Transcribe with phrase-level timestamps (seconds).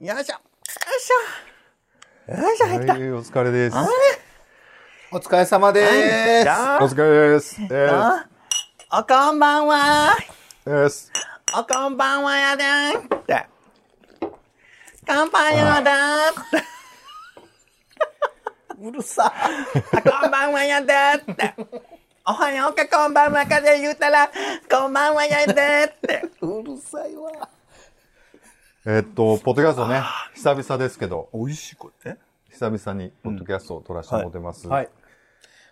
[0.00, 0.32] よいしょ。
[0.32, 2.32] よいしょ。
[2.32, 2.94] よいしょ、入った。
[2.94, 3.76] はい、お疲れです。
[5.12, 6.82] お疲れ様でーす。
[6.82, 7.60] お疲れです。
[7.60, 8.26] えーあ
[8.98, 10.16] おこんばんは。
[10.64, 11.12] です。
[11.54, 13.46] おこんばんはやでーって。
[15.06, 16.64] 乾杯やでーって。
[18.82, 19.30] うるさ。
[19.30, 21.54] あこんばんはやでーって。
[22.26, 24.30] おはようかこんばんはかで言うたら、
[24.70, 26.22] こんばんはやでーって。
[26.40, 27.50] うるさいわ。
[28.86, 30.00] えーっと、ポッドキャストね、
[30.34, 32.16] 久々ですけど、美味しいこれ。
[32.48, 34.68] 久々にポッドキャストを撮らせてもらってます。
[34.68, 34.88] はい。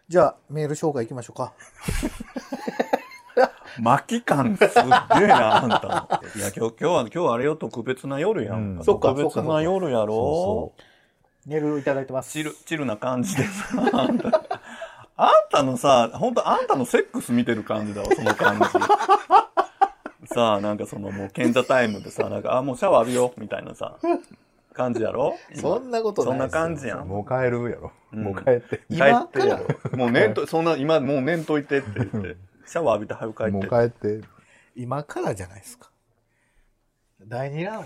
[0.08, 1.54] じゃあ、メール紹介行きましょうか。
[3.80, 6.30] 巻き感すっげえな、あんたの。
[6.36, 8.80] いや、今日、今日は、今日はあれよ、特別な夜やんか。
[8.80, 10.72] うんそっか特別な夜やろそ
[11.46, 12.32] メールいただいてます。
[12.32, 14.42] チル、チルな感じでさ、あんた、
[15.16, 18.64] あんたのさ、本当あんたのセックス見てる感じだわ、その感じ。
[20.32, 23.98] さあ、なんかそのもう、賢者タイムでさ、なんか、あ、もうシャワー浴びよう、みたいなさ、
[24.74, 25.34] 感じやろ？
[25.54, 26.96] そんなことそんなないですよ感じや。
[26.98, 27.92] うんもう帰るやろ。
[28.12, 28.78] うんもう帰って。
[28.90, 29.96] 帰今ってやろ。
[29.96, 33.68] もう寝んと、そんな、今、もう寝んといてって言って、シャワー浴びて早く帰もうって。
[33.70, 33.88] 帰っ
[34.20, 34.20] て。
[34.76, 35.90] 今からじゃないですか。
[37.26, 37.84] 第2ラウン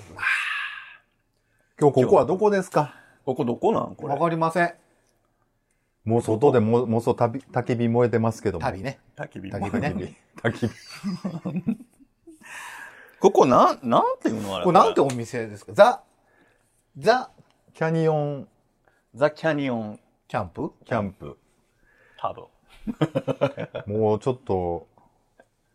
[1.80, 2.50] 今日ここはどこ？
[2.50, 2.94] ですか？
[3.24, 3.94] ここどこなん？
[3.94, 4.08] こド。
[4.08, 4.20] れわ。
[4.20, 4.74] かりません。
[6.04, 8.66] もう外でも、もうそう、たび焚き火燃えてますけども。
[8.66, 8.98] 旅ね。
[9.16, 9.48] 焚き火。
[9.48, 10.66] 焚き火ね 焚き火。
[10.66, 11.76] 焚き火。
[13.22, 14.64] ここなん、なんていうのあれ？
[14.64, 15.72] これなんてお店ですか？
[15.74, 16.02] ザ、
[16.98, 17.30] ザ、
[17.72, 18.48] キャニオン
[19.14, 20.72] ザ・キャニオン、キャンプ？
[20.84, 21.38] キャンプ。
[22.18, 22.44] 多分。
[23.86, 24.88] もうちょっと、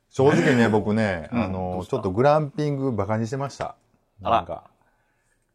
[0.09, 1.91] 正直ね、 僕ね、うんあのどう、した？
[1.91, 3.75] ちょっとグランピングバカにしてました。
[4.23, 4.65] あらなんか。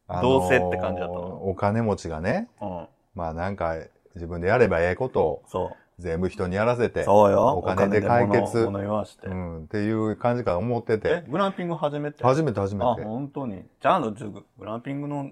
[0.08, 1.48] あのどうせって感じだったの？
[1.50, 2.88] お金持ちがね、うん。
[3.14, 3.76] まあなんか、
[4.14, 6.90] 自分でやればええことをそ全部人にやらせう。
[6.90, 7.46] て、そうよ。
[7.56, 9.28] お金で解決、物物言わして。
[9.28, 13.02] うん、っていう感じかと思ってえて、、グランピング初めて初めて初めあ、て。
[13.02, 13.64] 本当に。
[13.80, 15.30] じゃあの、グランピングの、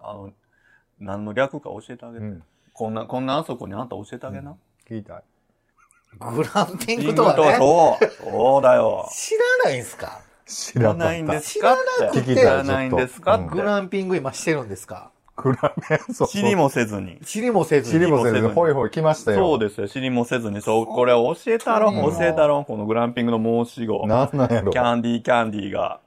[0.00, 0.32] あの、
[0.98, 2.24] 何の略か教えてあげて。
[2.24, 2.42] うん、
[2.72, 4.56] こんな、こんなあそこにあんた教えてあげな。
[4.88, 5.22] 聞いたい。
[6.18, 7.56] グランピンピグとはね。
[7.58, 8.30] そう。
[8.30, 9.08] そうだよ。
[9.12, 10.20] 知らないんすか？
[10.46, 11.76] 知知らないんですかっ
[12.10, 12.20] て。
[12.20, 13.62] 聞きたい知らないんですかちょっとってグ。
[13.62, 15.10] ランピング今してるんですか？
[15.40, 15.72] グラ
[16.08, 17.20] ンそう知りもせずに。
[17.20, 18.00] 知りもせずに。
[18.00, 19.38] 知りもせず、知りもせずほいほい来ましたよ。
[19.38, 19.88] そうですよ。
[19.88, 20.60] 知りもせずに。
[20.60, 21.90] そう、これ教えたろ。
[21.90, 22.64] うん教えたろ。
[22.64, 24.04] このグランピングの申し子。
[24.08, 24.78] なんなんやろキ。
[24.78, 26.00] ャンディーキャンディーが。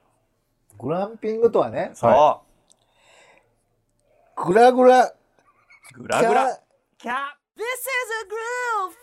[0.78, 2.10] グランピングとはね、そう。
[2.10, 2.42] は
[4.36, 5.14] グラグラ、
[5.94, 6.58] グラグラ。
[6.98, 7.14] キャ
[7.56, 7.66] This is
[8.20, 9.02] a groove thing.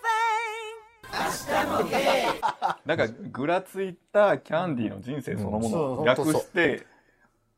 [2.86, 6.86] なんか、ぐらついたキャンディーの人生そのものうんを略して、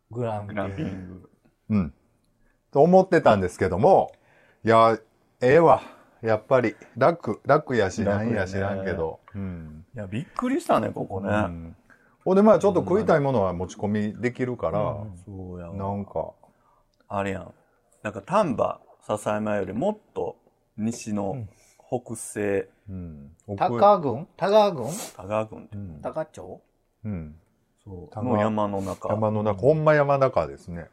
[0.10, 1.30] グラングランピング。
[1.70, 1.94] うん。
[2.72, 4.14] と思ってたんですけども、
[4.64, 4.98] いや、
[5.42, 5.82] ええわ。
[6.22, 9.20] やっぱり、楽、楽やし、なんや知らんけど。
[9.34, 9.86] うん。
[9.96, 11.30] いや、びっくりしたね、ここね。
[11.30, 11.76] うん。
[12.24, 16.34] ほんで、まあちょっと食いたいものは持ち込みできるから、そうやなんか、
[17.08, 17.54] あれやん。
[18.04, 20.38] なんか丹波、笹山よりもっと
[20.78, 21.48] 西の
[21.90, 23.32] 北西、うん。
[23.48, 24.28] 奥高郡？
[24.38, 24.86] 多賀郡？
[25.18, 26.02] 多賀郡って、うん。
[26.02, 26.62] 高町？
[27.04, 27.36] うん。
[27.84, 30.88] そうの山の中、山の中、ほんま山中ですね。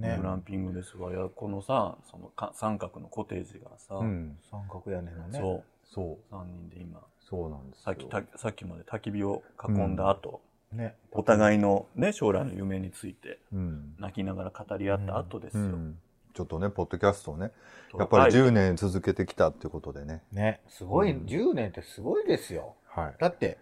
[0.00, 0.24] ねグ。
[0.24, 1.10] ランピングですわ。
[1.12, 4.38] いや、このさ、そのか三角のコテージがさ、うん。
[4.50, 5.38] 三角屋根のね。
[5.38, 6.34] そう、そう。
[6.34, 7.82] 3人で今、そうなんですよ。
[7.84, 10.40] さっきた、さっきまで焚き火を囲んだ後、
[10.72, 10.94] ね。
[11.12, 13.94] お互いのね、将来の夢についてうん。
[13.98, 15.62] 泣きながら語り合った後ですよ。
[15.62, 15.98] うん。
[16.32, 17.50] ちょっとね、ポッドキャストをね、
[17.98, 20.22] やっぱりはい10年続けてきたっていうことでね。
[20.32, 20.60] ね。
[20.68, 22.76] すごい、うん10年ってすごいですよ。
[22.86, 23.14] はい。
[23.18, 23.58] だって、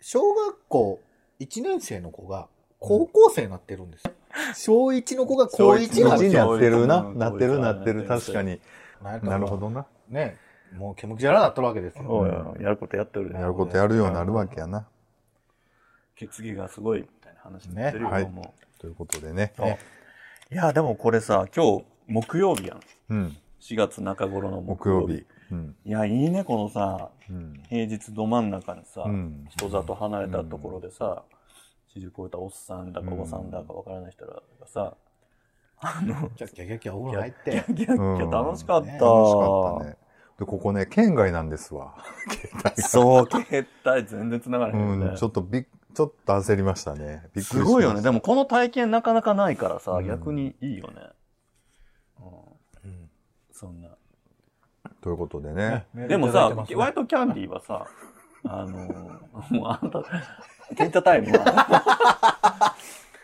[0.00, 1.00] 小学校
[1.40, 2.48] 1年生の子が
[2.78, 4.12] 高校生になってるんですよ。
[4.54, 6.96] 小1の子が高1になってる一になってるな。
[7.00, 8.04] うんなってるなってる。
[8.04, 8.60] 確かに。
[9.02, 9.86] なるほどな。
[10.08, 10.36] ね。
[10.76, 12.54] もう、けむきじゃらなっとるわけですよ。
[12.58, 14.86] や、やることやってるでやることやるようになるわけやな。
[16.14, 19.52] 決議がすごいみたいな話になってるよ、ねはいもということでね。
[20.50, 22.80] いや、でもこれさ、今日、木曜日やん。
[23.10, 23.36] うん。
[23.60, 25.14] 4月中頃の木曜日。
[25.14, 25.26] 日。
[25.52, 25.76] うん。
[25.84, 27.62] いや、いいね、このさ、うん。
[27.68, 31.22] 平日ど真ん中にさ、うん人里離れたところでさ、
[31.96, 34.94] 40超えたおっさんだかおばさんだかわからない人らがさ、
[35.80, 37.50] あの、キャッキャキャッキャお風呂入って。
[37.50, 38.86] ギャッギャッギャ楽しかった。
[38.86, 39.96] うん楽しかったね。
[40.38, 41.94] で、ここね、県外なんですわ。
[42.76, 45.06] そう、携帯全然繋がらへんよね。
[45.06, 45.16] うん。
[45.16, 47.22] ちょっとびっ、ちょっと焦りましたね。
[47.34, 48.02] びっくりすごいよね。
[48.02, 50.94] でもこの体験なかなかないからさ、うん逆にいいよね。
[52.20, 52.22] う
[52.86, 53.10] んうん
[53.50, 53.88] そんな。
[55.00, 55.86] ということでね。
[55.94, 57.88] でもさ、割とキャンディーはさ、
[58.44, 60.02] あのー、もうあんた、
[60.76, 62.74] ケンチャタイムは、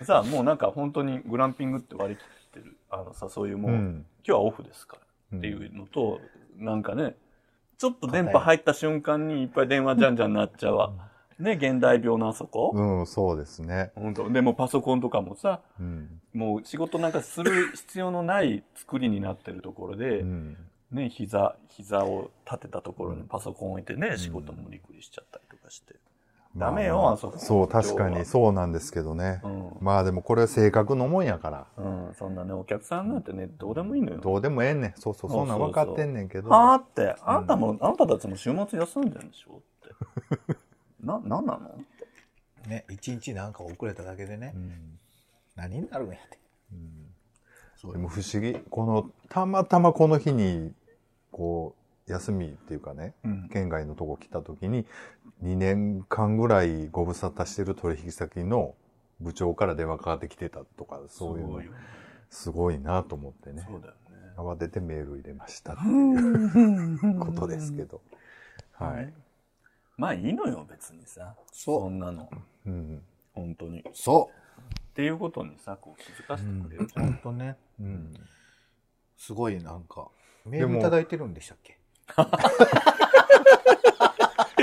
[0.02, 2.22] さ、もうなんか本当にグランピングって割り切
[2.58, 2.76] ってる。
[2.90, 4.06] あのさ、そういうもう、うん。
[4.26, 4.98] 今日はオフですか
[5.32, 6.20] らっていうのと、
[6.56, 7.16] なんかね、
[7.78, 10.92] ちょっと電波入った瞬間にいっぱい電話じゃんじゃんなっちゃうわ。
[11.38, 12.70] ね、現代病のあそこ？
[12.72, 13.90] うん、そうですね。
[13.96, 16.20] 本当でもパソコンとかもさ、うん。
[16.32, 20.56] もう仕事なんかする必要のない作りになってるところで、うん。
[20.94, 25.96] ね、膝、膝を立てたところにパソコン置いてね、仕事無理くりしちゃったりとかして。
[26.56, 29.40] ダメよまあそこそう、確かにそうなんですけどね。
[29.42, 29.72] うん。
[29.80, 31.66] まあでもこれは性格のもんやから。
[31.76, 34.18] うん、そんなね、お客さんなんてね、どうでもいいのよ。
[34.18, 34.94] どうでもええねん。
[34.94, 36.50] そうそう、そんなん分かってんねんけど。
[36.50, 39.56] はあって、あんたも、あんたたちも週末休んでるんでしょ？
[39.56, 40.56] って。
[41.02, 41.70] な、なんなの？
[42.68, 44.98] ね、一日なんか遅れただけでねう、ん
[45.56, 46.38] 何になるんやって。
[47.92, 48.54] でも不思議。
[48.70, 50.72] この、たまたまこの日に、
[51.34, 51.74] こ
[52.08, 53.48] う、休みっていうかね、うん。
[53.48, 54.86] 県外のとこ来た時に、
[55.42, 58.76] 2年間ぐらいご無沙汰してる取引先の
[59.20, 61.78] 部長から電話かかってきてたとか、そういうのすごいよね。
[62.30, 63.66] すごいなと思ってね。
[63.68, 64.32] そうだよね。
[64.36, 68.00] 慌ててメール入れましたっていう ことですけど。
[68.70, 69.12] はい。
[69.96, 71.34] まあいいのよ、別にさ。
[71.50, 72.30] そうそんなの。
[72.66, 73.02] うん。
[73.32, 73.80] 本当に。
[73.80, 74.30] っそ
[74.94, 76.88] ていうことにさ、こう気づかせてくれるう。
[76.94, 77.56] 本当ね。
[77.80, 78.12] うん。
[79.16, 80.08] すごいなんか、
[80.46, 81.78] メールいただいてるんでしたっけ？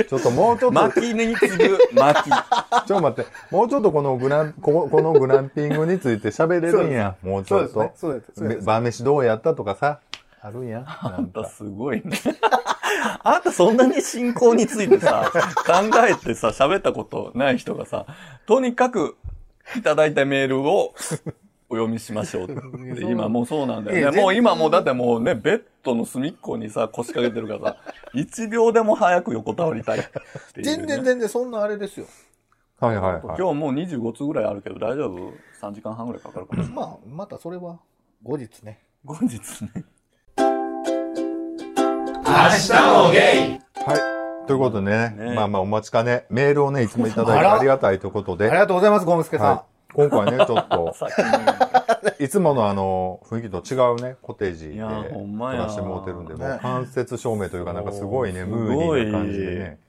[0.04, 2.30] ちょっともうちょっと、巻きに次ぐ巻き。
[2.32, 7.16] ちょっと待って、もうちょっとこのグラン、ここのグランピングについて喋れるんや。
[7.22, 7.92] もうちょっと。
[7.96, 8.32] そうです。
[8.38, 8.66] そうです。
[8.66, 10.00] 晩飯どうやったとかさ、
[10.42, 10.80] あるんや。
[10.82, 11.50] なあんたんか。
[11.50, 12.18] すごいね。
[13.24, 15.32] あんたそんなに信仰についてさ、
[15.66, 15.74] 考
[16.08, 18.06] えてさ、喋ったことない人がさ、
[18.48, 19.18] とにかく
[19.76, 20.94] いただいたメールを
[21.72, 23.02] お読みしましょう って。
[23.04, 24.22] 今もうそうなんだよね。
[24.22, 27.78] もう今もうだってもうね、ベッドの隅っこにさ、腰掛けてるからさ、
[28.14, 30.06] 一秒でも早く横たわりたいね、
[30.56, 32.08] 全然全然そんなあれですよ。
[32.82, 33.22] はいはいはい。
[33.24, 36.86] 今日もう25通ぐらいあるけど大丈夫 ?3 時間半ぐらいかかるかもしれない。
[36.86, 37.80] まあ、またそれは
[38.22, 38.80] 後日ね。
[39.06, 39.86] 後日ね。
[43.86, 43.96] は
[44.44, 44.48] い。
[44.48, 49.48] ということでね、ねまあまあお待ちかね、メールをね、いつもいただいてありがたいということで、ありがとうございます、ゴムスケさん。
[49.48, 49.71] はい。
[49.94, 50.96] 今回ね、ちょっと、
[52.20, 59.80] いつものあの、雰囲気と違うね、コテージでいやほんま撮やらせてもらってるんで、もねう間接照明というかなんかすごいね、ムーディーな感じでね、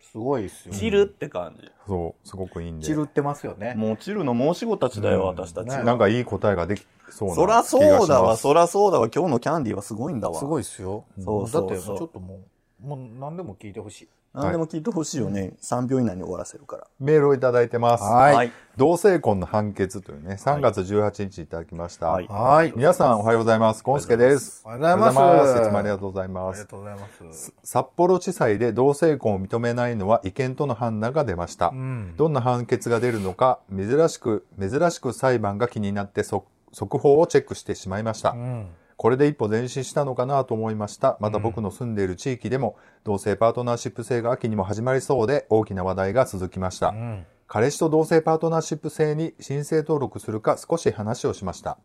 [0.00, 0.74] すごいですよ。
[0.74, 1.70] チルって感じ。
[1.86, 2.86] そう、すごくいいんで。
[2.86, 3.74] チルってますよね。
[3.76, 5.68] もうチルの申し子たちだよ、私たち。
[5.68, 7.98] ねなんかいい答えができそうなそら気がします。
[7.98, 9.08] そうだわ、そらそうだわ。
[9.14, 10.38] 今日のキャンディーはすごいんだわ。
[10.38, 11.04] すごいですよ。
[11.18, 12.40] そうそうそうだってもうちょっとも
[12.82, 14.08] う、もう何でも聞いてほしい。
[14.32, 15.54] 何でも聞いてほしいよね。
[15.60, 16.86] 3秒以内に終わらせるから。
[17.00, 18.04] メールをいただいてます。
[18.04, 18.52] はいはい。
[18.76, 22.10] 同性婚の判決というね、3月18日いただきました。
[22.10, 22.72] はいはい。
[22.76, 23.82] 皆さんおはようございます。
[23.82, 24.62] ゴンスケです。
[24.64, 26.56] おはようございますおはようございますいつもありがとうございます。
[26.56, 27.54] ありがとうございます。
[27.64, 31.70] 札幌地裁で同性婚を認めないのは違憲との判断が出ました。
[31.70, 32.14] うん。
[32.16, 38.30] どんな判決が出るのか、珍しく、珍しく裁判が気になって速速報をチェックしてしまいました。
[38.30, 38.68] うん。
[39.00, 41.16] これで一歩前進したのかなと思いました。
[41.20, 46.88] また僕の住んでいる地域でも、同性パートナーシップ制が秋にも始まりそうで、大きな話題が続きました。
[46.88, 47.24] うん。
[47.46, 51.78] 彼氏と同性パートナーシップ制に申請登録するか少し話をしました。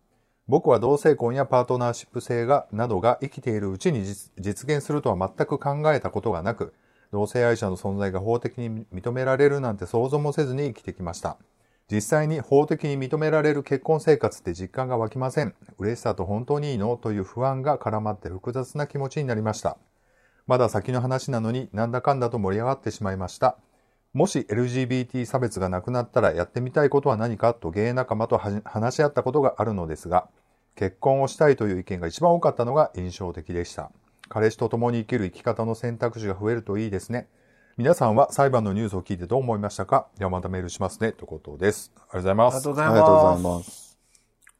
[0.50, 6.74] 僕は同性婚やパートナーシップ制が、などが生きているうちに実実現するとは全く考えたことがなく、
[7.14, 11.38] 同性愛者の存在が法的に認められるなんて想像もせずに生きてきました。
[11.92, 15.54] 実際に法的に認められる結婚生活って実感が湧きません。
[15.78, 16.98] 嬉しさと本当にいいの？
[16.98, 19.78] という不安が絡まって複雑な気持ちになりました。
[20.48, 23.58] まだ先の話なのになんだかんだと盛り上がってしまいました。
[24.14, 27.54] もし LGBT 差別がなくなったらやってみたいことは何か？
[27.54, 30.28] とゲイ仲間と話し合ったことがあるのですが、
[30.76, 33.92] 結婚をしたいという意見が一番多かったのが印象的でした。
[34.28, 37.28] 彼氏と共に生きる生き方の選択肢が増えるといいですね。
[37.78, 40.08] 皆さんは裁判のニュースを聞いてどう思いましたか？
[40.18, 41.12] ではまたメールしますね。
[41.12, 41.92] ということです。
[41.96, 42.56] ありがとうございます。
[42.56, 43.98] ありがとうございありがとうございまます。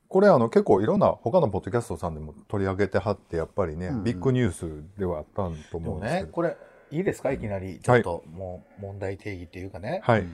[0.10, 6.58] これあの結構いろんな他のポッドキャストさんでも取り上げてはって、やっぱりね、うんうんビッグニュースではあったんと思うんですけど。、ねこれ、
[6.92, 7.32] いいですか？
[7.32, 7.80] いきなり。
[7.80, 10.02] ちょっと、もう、問題定義っていうかね。
[10.04, 10.26] はい。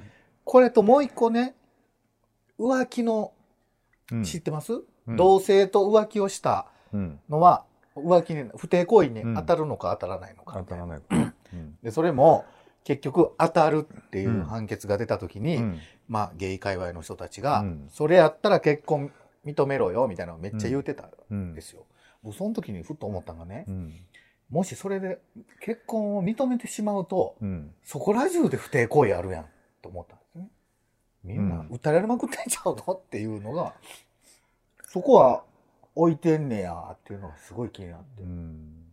[0.43, 1.53] これともう一個ね、
[2.59, 3.31] 浮気の、
[4.11, 7.19] うん知ってます、うん同性と浮気をしたうん。
[7.29, 7.63] のは、
[7.95, 11.01] 浮気に、不貞行為に当たるのか当たらないのか当たらない。
[11.11, 11.77] うん。
[11.83, 12.43] で、それも、
[12.83, 19.11] 結局当たるっていう判決が出た時に、うんまあ、ゲイ界隈の人たちが、うんそれやったら結婚
[19.45, 21.85] 認めろよ、みたいなのをめっちゃ言うてたうんんですよ。
[22.23, 23.93] 僕、その時にふっと思ったのがね、うん。
[24.49, 25.19] もしそれで
[25.61, 27.73] 結婚を認めてしまうと、うん。
[27.83, 29.45] そこら中で不貞行為あるやん、
[29.81, 30.49] と思ったんですね。
[31.23, 33.73] みんなうん撃たれまくってんちゃうのっていうのが、
[34.89, 35.43] そこは
[35.95, 38.85] 置いてんねや、っていうのがすごい気になって、うん。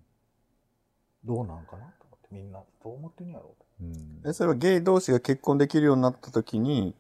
[1.25, 6.95] どうなんかなと思って、みんなどう思ってんやろううんえ、それはゲイ同士が結婚できるようになった時に、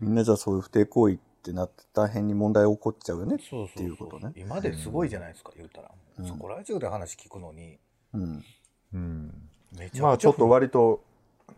[0.00, 3.36] みんなじゃあそういう不貞行為ってなって大変に問題起こっちゃうよね。
[3.36, 3.38] っ
[3.74, 5.90] ていうことね今ですごいじゃないですか、言うたら。
[6.18, 7.78] うんそこら中で話聞くのに、
[8.12, 8.44] うん。
[8.92, 9.48] うん。
[9.78, 10.02] めちゃくちゃ。
[10.02, 11.02] まあちょっと割と、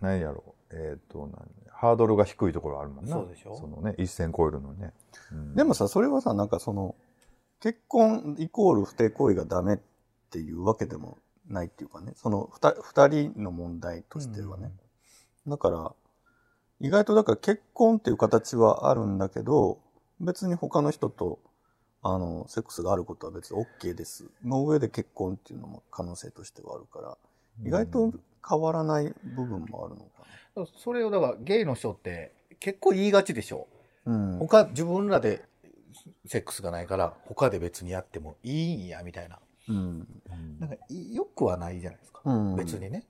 [0.01, 0.77] 何やろう。
[0.77, 3.13] えっ、と、何ハードルが低いところあるもんな。
[3.13, 4.93] そうでしょそのね、一線超えるのにね。
[5.33, 6.95] うんでもさ、それはさ、なんかその、
[7.61, 9.79] 結婚イコール不貞行為がダメっ
[10.31, 14.73] ていうわけでもないっていうかね、その二二人の問題としてはね。
[15.47, 15.93] だから、
[16.81, 19.79] 意外とだから結婚っていう形はあるんだけど、
[20.21, 21.39] 別に他の人と、
[22.03, 24.27] あの、セックスがあることは別に OK です。
[24.45, 27.17] の上で結婚っていうのも可能性としてはあるから、
[27.65, 28.13] 意外と
[28.47, 33.67] 変わらない部分もあるのかそれをだからゲイの人って結構言いがちでしょ。
[34.05, 34.13] な。
[34.13, 34.39] うん。
[34.39, 35.45] 他、自分らで
[36.27, 39.39] セックスがないから他で別にやってもいいんやみたいな。
[39.69, 40.07] うん。
[40.59, 42.21] なんかよくはないじゃないですか。
[42.25, 43.05] うん別にね。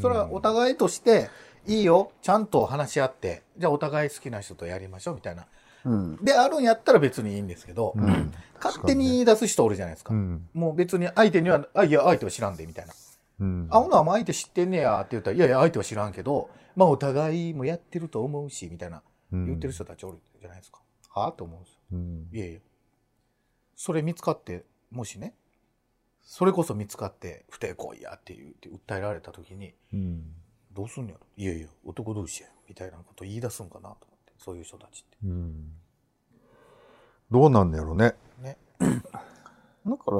[0.00, 1.28] それはお互いとして、
[1.66, 5.46] いいよ、ちゃんと話し合って、じゃあお互い好きな人とやりましょうみたいな。
[5.84, 6.16] うん。
[6.24, 10.12] で、あるんやったら別にいいんですけど、うん勝手に言い出す人おるじゃないですか。
[10.12, 10.48] うん。
[10.52, 12.92] もう別に相手には、あ、いや、相手は知らんで、みたいな。
[13.38, 13.68] うん。
[13.70, 19.02] あ、ほな、もう相手知ってんねや、って言ったら、いやいや、相手は知らんけど、まあお互いもやってると思うし、みたいな、
[19.32, 20.80] うん言ってる人たちおるじゃないですか。
[21.10, 21.28] は？
[21.28, 21.78] あと思うんですよ。
[21.92, 22.60] うんいやいや。
[23.76, 25.34] それ見つかって、もしね、
[26.30, 30.24] それこそ見つかって不貞行為やって言って訴えられた時に、うん。
[30.74, 31.26] どうすんのやろ？
[31.38, 35.16] いやいや、男同士や、みたいなこと言い出すんかなと思って、そういう人たちって。
[35.24, 35.72] うん。
[37.30, 38.14] どうなんだろうね。
[38.42, 38.58] ね。
[38.78, 40.18] だから、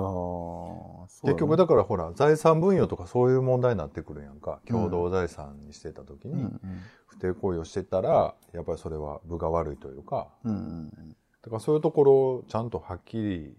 [1.24, 4.60] 結局だからほら、財産分与とかそういう問題になってくるやんか。
[4.66, 6.60] 共同財産にしてた時に、うん
[7.06, 13.56] 不貞行為をしてたら、やっぱりそれは部が悪いというか、うんうんだからそういうところをちゃんとはっきり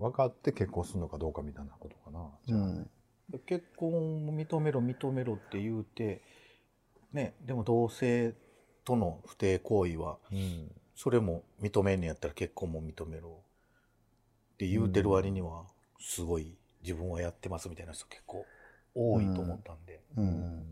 [0.00, 2.28] 分かって結婚するのかどうかみたいなことかな。
[2.46, 2.86] じゃあね
[3.46, 6.22] 結婚を認めろ、認めろって言うて、
[7.12, 8.34] ね、でも同性
[8.84, 10.72] との不貞行為は、うん。
[10.96, 13.42] それも認めんねやったら結婚も認めろ
[14.54, 15.64] って言うてる割には、
[16.00, 18.44] すごい自分はやってますみたいな人結構
[18.94, 20.00] 多いと思ったんで。
[20.16, 20.62] うんうん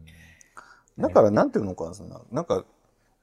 [0.99, 2.65] だから、なんていうのかな、なんか、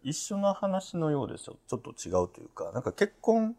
[0.01, 1.57] 一緒な話のようでしょ。
[1.67, 3.55] ちょっと違うというか、なんか結婚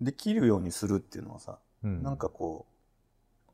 [0.00, 2.66] できるようにするっていうのはさ、うんなんかこ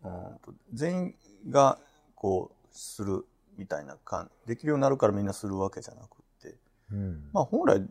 [0.02, 1.14] う、うんと全員
[1.50, 1.78] が
[2.14, 3.24] こう、する
[3.56, 6.06] みたいな感できるようになるからみんなするわけじゃなくっ
[6.42, 6.56] て、
[6.92, 7.30] うん。
[7.32, 7.82] まあ本来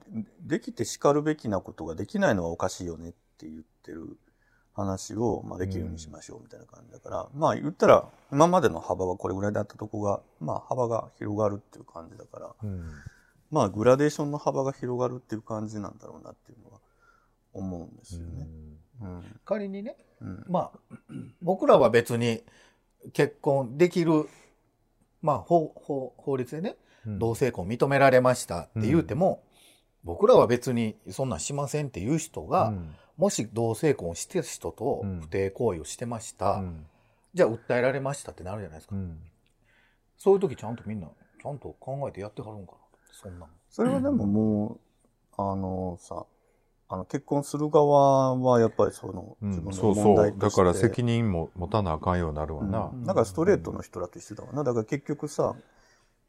[0.42, 4.18] できて叱るべきなことができないのはおかしいよねって言ってる
[4.74, 12.90] 話を、まあ、できるようにしましょうみたいな感じだから、まあ言ったら今までの幅はこれぐらいだったとこが、まあ幅が広がるっていう感じだから、うん。
[13.52, 16.80] まあグラデーションの幅が広がるっていう感じなんだろうなっていうのは
[17.54, 18.48] 思うんですよね。
[19.02, 19.40] うん。
[19.46, 20.46] 仮にね、うん。
[20.48, 20.96] まあ、
[21.42, 22.42] 僕らは別に
[23.14, 24.28] 結婚できる、
[25.22, 29.44] まあ、法法法律でね、うん同性婚認められましたって言うても、
[30.06, 36.86] 僕らは別にそんなんしませんっていう人が、うんもし同性婚をしてる人とうん不貞行為をしてました、うん
[37.36, 38.96] じゃあ訴えられましたってなるじゃないですか。
[38.96, 39.18] うん
[40.18, 41.08] そういう時ちゃんとみんな、
[41.42, 42.78] ちゃんと考えてやってはるんかな。
[43.12, 43.50] そんなん。
[43.70, 44.80] それはでもも
[45.38, 46.26] う、あのさ、
[46.94, 50.04] あの結婚する側はやっぱりそのうん自分のそうそう。
[50.06, 52.92] 問題として、だから責任も持たなあかんようになるわな。
[52.94, 54.64] うんだからストレートの人らと一緒だわな。
[54.64, 55.56] だから結局さ、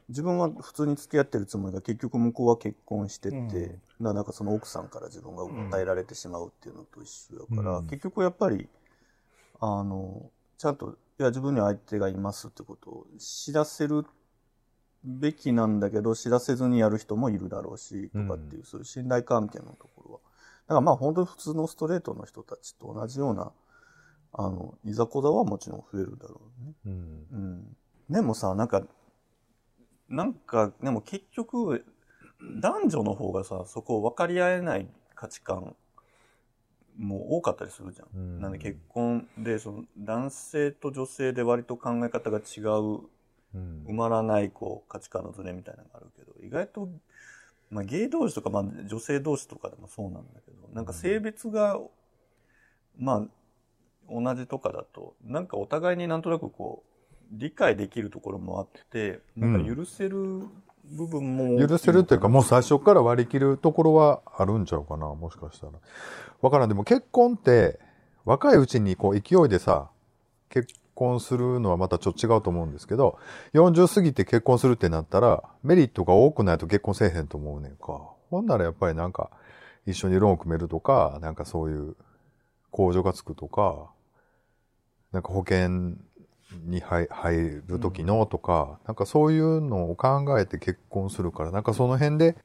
[0.08, 8.66] 自分は普通に付き合ってるつもりが結局向こうは結婚してて、うんなんかその奥さんから自分が訴えられてしまうっていうのと一緒だから、うん結局やっぱり、
[9.60, 14.04] あの、ちゃんと、いや自分には相手がいますってことを知らせる
[15.04, 20.20] べきなんだけど、知らせずにやる人もいるだろうし、とかっていう、そういう信頼関係のところは。
[20.66, 23.52] だからまあ本当に普通のストレートの人たちと同じような、
[24.32, 26.74] あの、いざこざはもちろん増えるだろうね。
[26.86, 26.92] うん
[27.30, 27.76] うん。
[28.10, 28.82] でもさ、なんか、
[30.08, 31.84] なんか、でも結局、
[32.60, 35.76] 男女の方がさ、そこを分かり合えない価値観
[36.98, 38.08] も多かったりするじゃん。
[38.14, 43.00] うんなんで結婚で、その男性と女性で割と考え方が違う、
[43.54, 46.88] うん埋まらないこう価値観のズレみたいなのがあるけど、意外と、
[47.70, 51.78] まあゲイ同士とか、まあ女性同士とかでもそうなんだけど、なんか性別が、
[52.98, 53.26] まあ
[54.10, 56.94] 同じとかだと、なんかお互いになんとなくこう、
[57.32, 60.46] 理解できるところもあって、なんか許せる
[60.84, 65.72] 部分も、許せるっていうか、もう最初から割り切るところはあるんちゃうかな、もしかしたら。
[66.40, 66.68] わからん。
[66.68, 67.80] でも結婚って、
[68.24, 69.90] 若いうちにこう勢いでさ、
[70.48, 73.18] 結婚するのはまたちょっと違うと思うんですけど、
[73.52, 78.00] 40過ぎて結婚するってなったら、メリットが多くないと結婚せえへんと思うねんか。
[78.30, 79.30] ほんならやっぱりなんか、
[79.86, 81.96] 一緒にローン組めるとか、なんかそういう
[82.72, 83.90] 控除がつくとか、
[85.12, 85.96] なんか保険
[86.66, 87.08] に入
[87.66, 92.36] る時のとか、なんかそういうのを考えて結婚するから、なんかその辺で、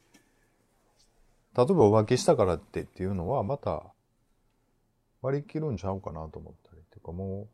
[1.56, 3.84] 例えば浮気したからってっていうのはまた
[5.22, 6.80] 割り切るんちゃうかなと思ったり。
[6.90, 7.48] ていうかもう、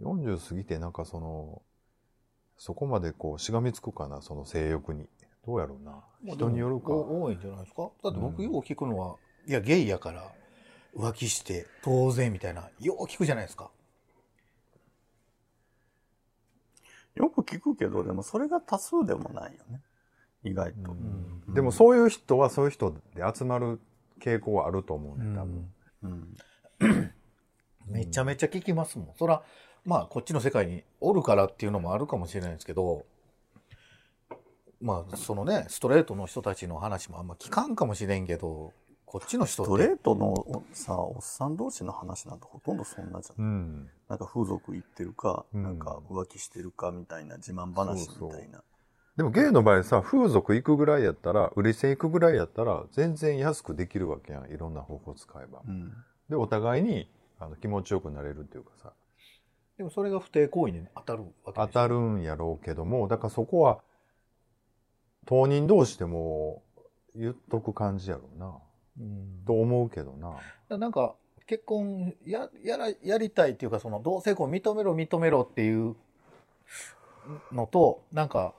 [0.00, 1.62] 40過ぎてなんかその、
[2.56, 5.06] そこまでこうしがみつくかなその性欲に。
[5.44, 6.04] どうやろうな。
[6.24, 6.92] 人によるか。
[6.92, 7.90] お多いんじゃないですか？
[8.04, 9.16] だって僕うんよう聞くのは、
[9.48, 10.30] いやゲイやから
[10.96, 13.72] 浮気して当然みたいなよう聞くじゃないですか。
[17.16, 19.80] よく聞くけど、でもそれが多数でもないよね。
[20.44, 20.94] 意外と。
[21.52, 22.98] でもそういう人はそういう人で
[23.34, 23.80] 集まる
[24.20, 25.72] 傾向はあると思うね多分、
[26.04, 26.36] うん。
[27.88, 29.08] めちゃめちゃ聞きますもん。
[29.18, 29.42] そら、
[29.84, 33.04] まあ、こっちの世界におるからっていうのもあるかもしれないですけど、
[34.80, 38.72] まあ、そのね、ストレートの人たちの話もあんま聞かんかもしれんけど、
[39.12, 43.44] こっちの人ストレー、トのおさ、おっさん同士の話なんてほとんどそんなじゃん。
[43.44, 48.62] うんなんか風俗行ってるか、うんなんか浮気してるかみたいな自慢話みたいな。
[49.18, 55.92] でもゲイの場合さ風俗行くぐらいやったら売り線行くぐらいやったら全然安くできるわけやんいろんな方法使えば、うん。
[56.30, 58.94] でお互いにあの気持ちよくなれるっていうかさ
[59.82, 63.80] でもそれが不貞行為に当たるわけ当たるんやろうけどもだからそこは
[65.26, 66.62] 当人同士でも
[67.16, 68.58] 言っとく感じやろうな。
[69.00, 69.42] うん。
[69.46, 70.12] と思うけど
[70.68, 70.78] な。
[70.78, 71.14] なんか、
[71.46, 75.94] 結婚や、やら、やりたいっていうか、その、同性婚認めろ、認めろっていう
[77.52, 78.54] のと、なんか、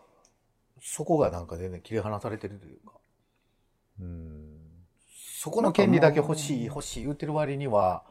[0.82, 2.94] そこがなんか全然切り離されてるというか、
[4.02, 4.58] うん。
[5.40, 8.04] そこの権利だけ欲しい、欲しい言ってる割には、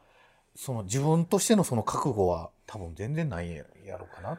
[0.54, 3.64] その自分としてのその覚悟は多分全然ないや
[3.98, 4.38] ろうかな。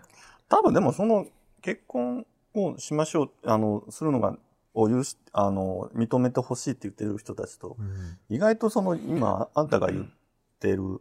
[0.50, 1.28] 多分でもその
[1.62, 2.26] 結婚
[2.56, 4.36] をしましょう、あの、するのが、
[4.74, 7.78] を許し、あの、認めてほしいって言ってる人たちと、
[8.30, 10.06] 意外とその今、あんたが言っ
[10.60, 11.00] てる、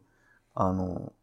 [0.54, 1.14] あの、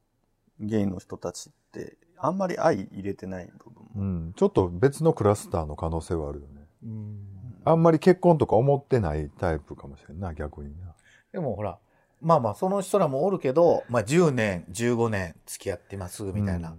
[0.59, 3.89] ゲイの人たちって、あんまり愛入れてない部分も。
[3.95, 6.67] うん、ちょっと別のクラスターの可能性はあるよね。
[6.83, 7.61] うん。
[7.65, 10.95] あんまり結婚とか思ってないタイプかもしれんな逆にな。
[11.31, 11.77] でもほら、
[12.21, 16.75] まあまあその人らもおるけど、まあ10年、15年付き合ってますみたいな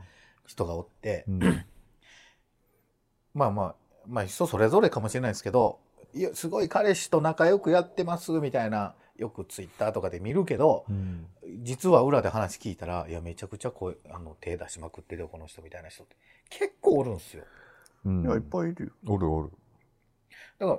[0.47, 1.40] 人がおって、うん
[3.35, 3.75] まあまあ、
[4.06, 5.78] まあ人それぞれかもしれないですけど、
[6.14, 11.26] いや、すごい彼氏と仲良くやってますみたいな、よくツイッターとかで見るけど、うん
[11.62, 16.17] 実は裏で話聞いたら、いや、めちゃくちゃこう、あの、手出しまくってるよ、この人みたいな人って。
[16.49, 17.45] 結構おるんですよ。
[18.04, 18.93] うんいや、いっぱいいるよ。
[19.12, 19.50] おるおる
[20.58, 20.78] だから、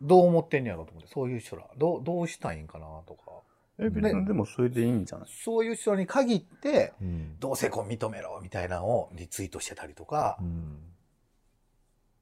[0.00, 3.42] どう思ってんやろうと思って、そういう人ら、どう、どうしたいんかなとか。
[3.78, 5.28] え、別にでもそれでいいんじゃない？
[5.28, 7.36] そういう人に限って、うん。
[7.38, 10.38] 同性婚認めろみたいなのをリツイートしてたりとか。
[10.40, 10.78] う、ん。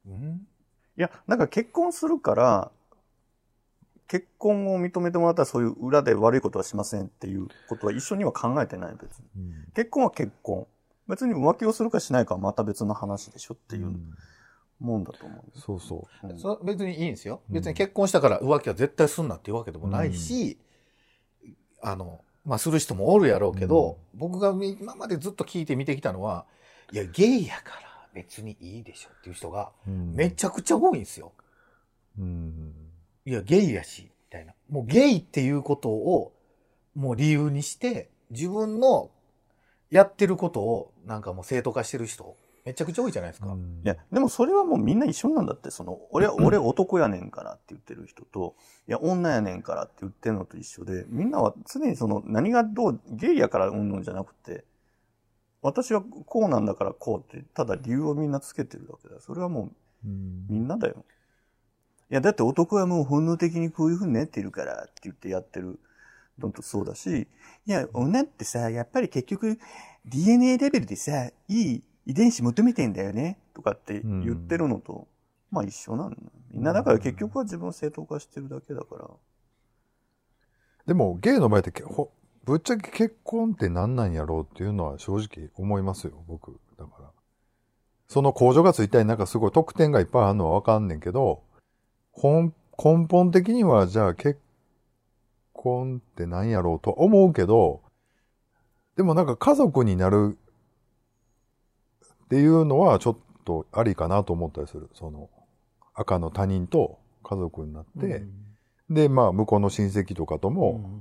[0.06, 0.46] うん？
[0.98, 2.70] いや、なんか結婚するから、
[4.08, 9.24] 結婚を認めてもらったらそういう裏で悪いことはしませんっていうことは一緒には考えてない別に。
[9.36, 9.72] うん。
[9.74, 10.66] 結婚は結婚。
[11.08, 13.96] 別に浮気をするかしないかはまた別の話でしょっていう
[14.80, 15.44] もんだと思うよ。
[15.54, 17.42] そうそうんそ別にいいんですよ。
[17.48, 20.58] うん別に結婚したから浮気は絶対すんなっていうわけでもないし、
[21.82, 26.46] あの、まあ、する人もおるやろうけど、僕が今までずっと聞いて見てきたのは、
[26.92, 31.32] いや、ゲイやから別にいいでしょっていう人がう、うんめちゃくちゃ多いんですよ。
[32.18, 32.72] うん
[33.24, 34.54] いや、ゲイやし、みたいな。
[34.70, 36.32] もうゲイっていうことを、
[36.94, 39.10] もう理由にして、自分の
[39.90, 43.46] やってることを、なんかもう正当化してる人、めちゃくちゃ多いじゃないですか。
[43.46, 48.56] うんいや、でもそれはもうみんな一緒なんだって、その、俺は、俺男やねんからって言ってる人と、
[48.88, 54.64] いや、女やねんからって言ってるのと一緒で、みんなは常にその、何がどう、ゲイやからうんぬんじゃなくて、
[55.62, 59.20] 私はこうなんだからこうって、ただ理由をみんなつけてるだけだ。
[59.20, 59.70] それはも
[60.04, 61.04] ううんみんなだよ。
[62.10, 65.78] いや、だって男はもう本能的にこういう風になってるからって言ってやってる
[66.38, 67.28] のとそうだし、
[67.66, 69.58] いや、女ってさ、やっぱり結局
[70.04, 75.08] DNA レベルでさ、いい遺伝子求めてんだよねとかって言ってるのと、
[75.50, 76.16] まあ一緒なんだ。
[76.50, 79.08] みんなだから結局は自分を正当化してるだけだから。
[80.86, 82.12] でもゲイの場合ってけほ
[82.44, 87.10] ぶっちゃけ結婚って何なんやろうっていうのは正直思いますよ僕だから
[88.06, 91.42] その控除がついたりなんかすごい特典がいっぱいあるのはわかんねんけど
[92.16, 94.38] 根根本的にはじゃあ結
[95.52, 97.82] 婚って何やろうと思うけど
[98.96, 100.38] でもなんか家族になる
[102.26, 104.90] っていうのはちょっとありかなと思ったりする。
[104.94, 105.30] その
[105.94, 108.24] 赤の他人と家族になって、
[108.90, 111.00] でまあ向こうの親戚とかとも、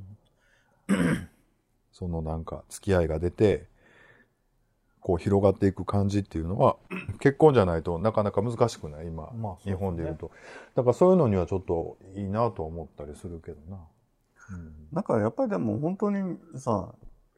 [1.92, 3.68] そのなんか付き合いが出て、
[5.00, 6.78] こう広がっていく感じっていうのは、
[7.20, 9.60] 結婚じゃないとなかなか難しくない今、まあね。
[9.66, 10.32] 日本で言うと。
[10.76, 13.80] だからそういうのにはちょっといいなと思ったりするけどな。
[14.94, 16.94] だからやっぱりでも本当にさ、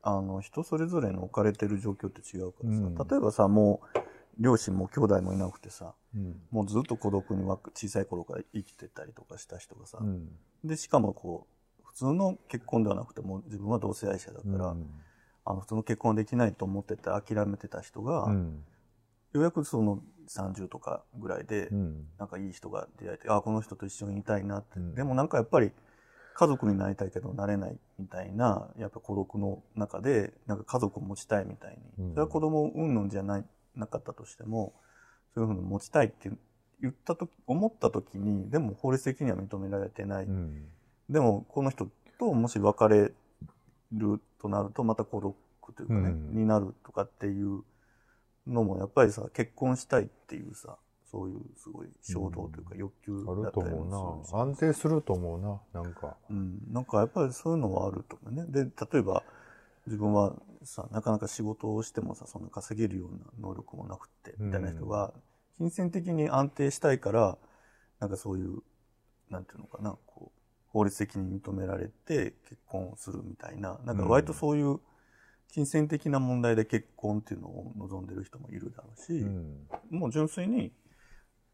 [0.07, 3.99] あの、人それぞれの置かれてる状況って違うからさ、うん例えばさ、もう、
[4.39, 6.39] 両親も兄弟もいなくてさ、うん。
[6.49, 10.29] もうずっと孤独にわ小さい頃から生きてたりとかした人がさ、うん。
[10.63, 11.47] で、しかもこ
[11.79, 14.87] う、普通の結婚ではなくてもう自分は同性愛者だから、うん
[15.43, 18.63] あの、普通の結婚できないと思ってて諦めてた人が、うん。
[19.33, 22.07] ようやくその30とかぐらいで、うん。
[22.17, 24.77] なんかいい人が出会えて、あ、この人と一緒にいたいなって。
[24.77, 25.71] うんでもなんかやっぱり、
[26.39, 32.05] 家族になりたいけどなれないみたいな、やっぱ孤独の中で、なんか家族を持ちたいみたいに。
[32.05, 34.75] うんそれは子供うんぬんじゃない、なかったとしても、
[35.33, 36.29] そういうふうに持ちたいって
[36.79, 40.25] 言ったとき、思ったときに、でも法律的には認められてない。
[40.25, 40.67] うん。
[41.09, 41.87] でも、この人
[42.19, 43.11] ともし別れ
[43.93, 45.35] るとなると、また孤独
[45.73, 47.63] というかね、うんになるとかっていう
[48.45, 50.77] のも、やっぱりさ、結婚したいっていうさ、
[51.09, 54.41] そういうすごい衝動というか欲求あだったりもするしうな。
[54.43, 55.81] 安定すると思うな。
[55.81, 56.17] なんか。
[56.29, 58.45] うん、なんかやっぱりそういうのはあると思うね。
[58.51, 59.23] で、例えば、
[59.85, 65.13] 自分はさ、なかなか仕事をしてもさ、そんな稼げるような能力もなくって、みたいな人が、
[65.57, 67.37] 金銭的に安定したいから、
[67.99, 68.59] なんかそういう、
[69.29, 74.79] なんていうのかな、こう、法律的に認められて結婚するみたいな、なんか割とそういう、
[75.49, 79.67] 金銭的な問題で結婚っていうのを望んでる人もいるだろうし、うん。
[79.89, 80.71] もう純粋に、い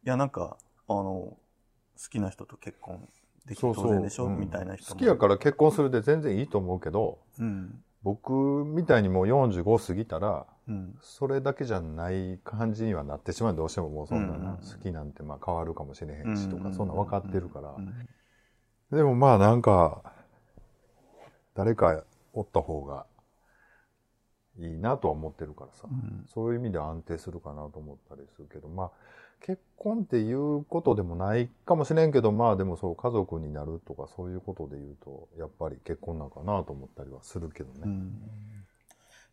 [0.04, 1.38] や、なんか、あの、好
[2.10, 3.08] きな人と結婚
[3.46, 4.26] できて当然でしょ？
[4.26, 4.40] うん。
[4.40, 5.00] みたいな人も。
[5.00, 7.84] 好きやから結婚するで全然いいと思うけど、うん。
[8.02, 8.34] 僕
[8.66, 10.98] みたいにもう45過ぎたら、うん。
[11.02, 14.58] それだけじゃない感じにはなってしまうどうしてももうそんなな、うん。
[14.58, 16.74] 好きなんてまあ変わるかもしれへんしとか、うん。
[16.74, 17.76] そんなん分かってるから。
[17.78, 17.82] う。
[17.82, 18.08] ん。
[18.92, 20.14] でもまあなんか、
[21.54, 23.06] 誰かおった方が
[24.58, 26.26] いいなとは思ってるからさ、うん。
[26.28, 28.92] そういう意味では安定するかなと思ったりするけど、まあ
[29.44, 37.82] 結婚っていうことでもないかもしれんけど、まあでもそう家族になるとかそういうことで言うと、やっぱり結婚なんかなと思ったりはするけどね。
[37.84, 38.22] うん。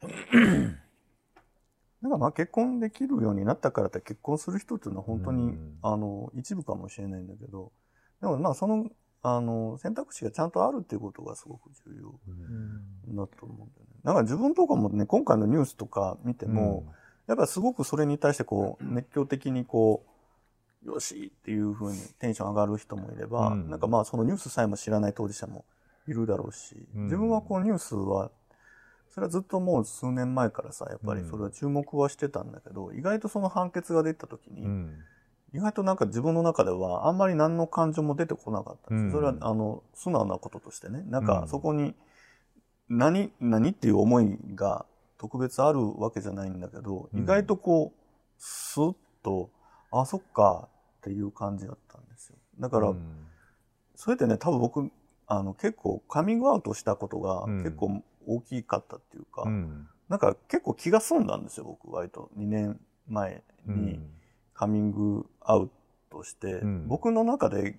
[2.03, 7.71] なんかまあ結婚できるようになったからって結婚する人っていうのは本当に、うんあの、一部かもしれないんだけど、
[8.21, 8.91] でもまあその、
[9.23, 12.11] あの、選択肢がちゃんとあるっていうことがすごく重要
[13.15, 14.01] だと思うんだよね。
[14.03, 16.93] だから自分とかもね、今回のニュースとか見ても、
[17.31, 20.05] やっぱすごくそれに対してこう、熱狂的にこ
[20.85, 23.71] う、よしっていう風にテンション上がる人もいれば、うん。
[23.71, 25.65] なんかまあそのニュースさえも知らない当事者も
[26.09, 27.05] いるだろうし、うん。
[27.05, 28.33] 自分はこうニュースは、
[29.11, 34.99] それはずっともう数年前からさ、やっぱりそれは注目はしてたんだけど、意外とその判決が出た時に、うん。
[35.55, 39.17] 意外となんか自分の中ではあんまり何の感情も出てこなかったんです。
[39.17, 39.25] うん。
[39.25, 41.05] それはあの素直なこととしてね。
[41.07, 41.49] なんかうん。
[41.49, 41.95] そこに
[42.89, 44.85] 何、何っていう思いが
[45.21, 48.01] 特別あるわけじゃないんだけど、うん意外とこう、
[48.39, 49.51] スッと、
[49.93, 52.37] あ、そっかっていう感じだったんですよ。
[52.59, 53.27] だから、うん
[53.97, 54.91] それってね、多分僕、
[55.27, 62.31] あの結構カミングアウトしたことがうん結構大きかったっていうか、うんなんか結構気が済んだんですよ、僕、割と。
[62.39, 63.93] 2年前うに。
[63.93, 64.11] ん
[64.55, 65.71] カミングアウ
[66.11, 67.79] トして、うん僕の中で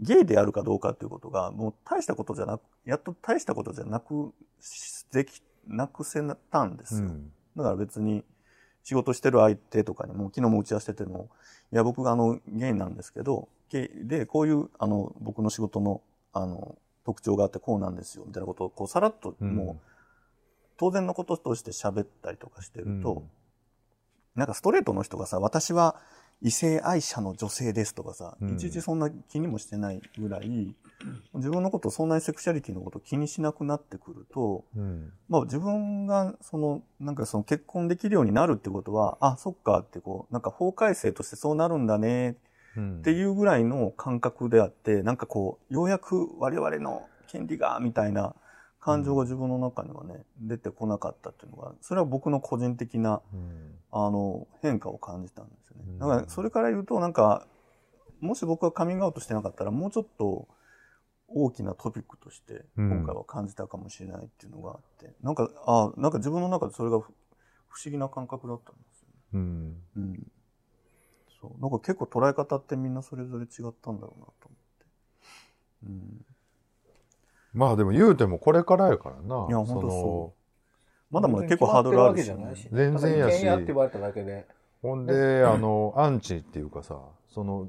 [0.00, 4.32] ゲイであるかどうかっていうことがもう大したことじゃなくやっと大したことじゃなく
[5.12, 7.32] できなくせたんですよ、うん。
[7.56, 8.24] だから別に
[8.82, 11.28] 仕事してる相手とかにも昨日も打ち合わせてても
[11.72, 16.00] いや僕があのゲイなんですけどでこういうあの僕の仕事の
[16.32, 19.88] あの特徴があってこうなんですよみたいなことをこうさらっともう
[20.78, 23.24] 当然のこととして喋ったりとかしてると、
[24.34, 25.96] なんかストレートの人がさ、私は
[26.40, 28.54] 異性愛者の女性ですとかさ、うん。
[28.54, 30.74] いちいちそんな気にもしてないぐらい、
[31.34, 35.12] 自分のことそんなにセクシャリティのこと気にしなくなってくると、うん。
[35.28, 42.36] まあ自分がその、なんかその結婚できるようになるってことは、あ、そっかってこう、なんか法改正としてそうなるんだね
[42.76, 42.98] うん。
[42.98, 48.34] っていうぐらいの感覚であって、なんかこう、ようやく我々の権利が、みたいな
[48.80, 53.74] 感情が自分の中にはね、出てこなかったっていうのが、それは僕の個人的な、うん。
[53.92, 55.84] あの、変化を感じたんですよね。
[55.86, 55.98] うん。
[55.98, 57.46] だから、それから言うと、なんか、
[58.20, 60.48] もし僕がカミングアウトしてなかったら、もうちょっと
[61.28, 67.12] 大きなトピックとして、うん今回は感じたかもしれないっていうのがあって、なんか、あなんか自分の中でそれが不
[67.68, 69.14] 不思議な感覚だったんですよね。
[69.34, 70.32] うんうん。
[71.40, 71.60] そう。
[71.60, 74.86] なんか結構捉え方ってみんなそれぞれ違ったんだろうなと思って。
[75.86, 76.26] うん。
[77.52, 79.46] まあでも言うてもこれからやからな。
[79.48, 80.34] いやほんとのそ
[81.10, 84.46] まだまだ結構ハードルあるし、決まってわけじゃないし全然やしただ意見やって言われただけで。
[84.82, 87.68] ほんで、あの、アンチっていうかさ、その、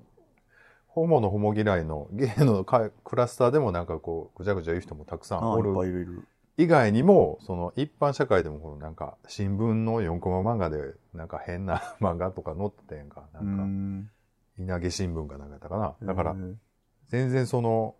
[1.00, 5.74] ホモのホモ嫌いのゲイのかクラスターでもなんかこう、ぐちゃぐちゃ言う人もたくさんおる。
[6.58, 13.30] 以外にも、その一般社会でもこのなんか新聞の4コマ漫画でなんか変な 漫画とか載ってたやんか。
[13.34, 14.04] なうんん。
[14.06, 14.12] か、
[14.62, 15.96] 稲毛新聞かなんかやったかな。
[16.02, 16.36] だから
[17.08, 17.96] 全然その、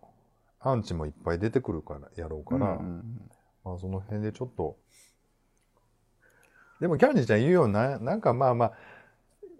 [0.60, 3.30] アンチもいっぱい出てくるから、やろうから、うんうん
[3.64, 4.76] まあその辺でちょっと、
[6.80, 8.72] でもキャンディーちゃん言うような、なんかまあまあ、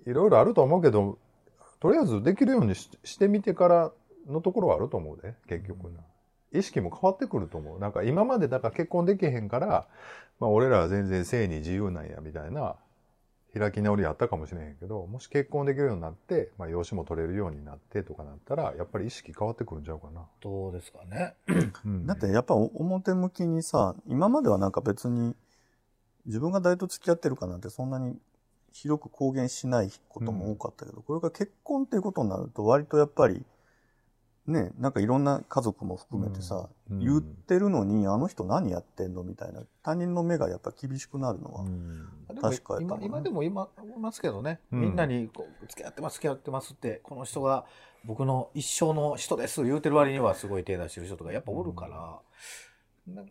[0.06, 1.18] いろいろあると思うけど、
[1.80, 3.92] とりあえずできるようにししてみてから
[4.28, 6.00] のところはあると思うで、結局な。
[6.52, 7.78] 意識も変わってくると思う。
[7.78, 9.86] なんか今までだから結婚できへんから、
[10.38, 12.76] まあ俺らは全然性に自由なんやみたいな
[13.56, 20.26] 開き直りあったかもしれへんけど、もし結婚できるようになって、まあ養子も取れるようになってとかなったら、やっぱり意識変わってくるんちゃうかな。
[20.40, 21.34] どうですかね？
[21.84, 25.34] うんだってやっぱ表向きにさ、今まではなんか別に
[26.26, 28.16] 自分が誰と付き合ってるかなんてそんなに
[28.72, 33.44] 広く公言しないことも多かったけど、これが結婚っていうことになると割とやっぱり、
[34.46, 36.98] ね、なんかいろんな家族も含めてさ、うん。
[36.98, 41.64] 言ってるのにあの人何やってんのみたいな他人の目がやっぱ厳しくなるのは、
[42.40, 44.80] 確かやったな今今でも今思いますけどね、うん。
[44.80, 47.64] みんなにこう付き合ってます付き合ってますってこの人が
[48.04, 53.22] 僕の一生の人です言うてる割にはすごい手出してる人とかやっぱおるから、な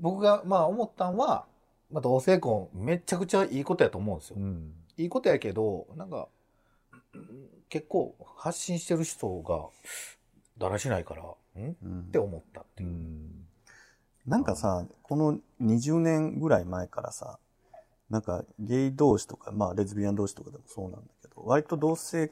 [0.00, 1.46] 僕がまあ思ったんは、
[1.92, 4.36] まあ、同性婚めちゃくちゃいいことやと思うんですよ。
[4.38, 4.72] うん。
[4.96, 6.28] いいことやけどなんか
[7.14, 9.66] うん結構発信してる人が
[10.58, 11.24] だらしないからん？
[11.24, 12.02] っうん。
[12.12, 12.92] て思ったってういう。
[12.92, 13.46] ん。
[14.26, 17.38] なんかさ、この20年ぐらい前からさ、
[18.10, 22.30] なんかゲイ同士とか、まあレズビアン同士とかでもそうなんだけど、割と同性、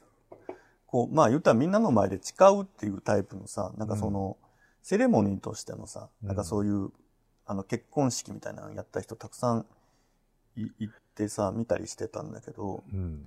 [0.85, 4.37] こう、まあ言ったらみんなの前で誓うっていうタイプのさ、なんかその、
[4.83, 6.91] セレモニーとしてのさ、なんかそういう、
[7.51, 9.65] あの結婚式みたいなのやった人たくさん
[10.55, 13.25] い行ってさ、見たりしてたんだけど、うん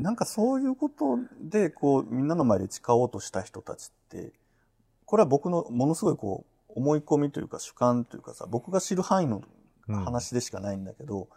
[0.00, 4.32] なんかそういうことで、こう、みんなの前で誓おうとした人たちって、
[5.06, 9.42] これは僕のものすごいこう、思い込みというか主観というかさ、僕が知る範囲の
[9.88, 11.28] 話でしかないんだけど、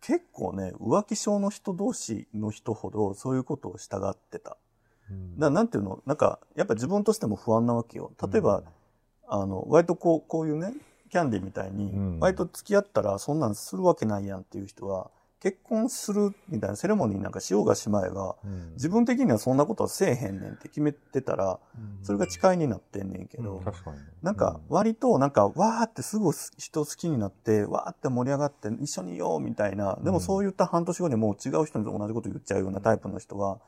[0.00, 4.56] 結構ね、浮気症の人同士の人ほどそういうことを従ってた。
[5.08, 8.10] うんだなんていうの、なんか、やっぱ自分としても不安なわけよ。
[8.32, 8.64] 例えば、
[9.28, 10.74] あの、割とこう、こういうね、
[11.12, 18.72] キャンディーみたいにうん、割と付き合ったらそんなんするわけないやんっていう人は、結婚するみたいなセレモニーなんかしようがしまえが、うん。
[18.74, 21.58] 自分的にはそんなことはせえへんねんって決めてたら、
[22.02, 23.60] それが誓いになってんねんけど、
[24.22, 33.58] なんか割となんかわーってすぐ人好きになって、わーって盛り上がって一緒にいようみたいな、でもそう言った半年後にもう違う人に同じこと言っちゃうようなタイプの人は、